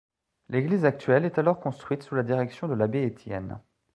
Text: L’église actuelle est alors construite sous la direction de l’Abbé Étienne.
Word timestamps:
L’église 0.49 0.83
actuelle 0.83 1.25
est 1.25 1.37
alors 1.37 1.59
construite 1.59 2.01
sous 2.01 2.15
la 2.15 2.23
direction 2.23 2.67
de 2.67 2.73
l’Abbé 2.73 3.03
Étienne. 3.03 3.59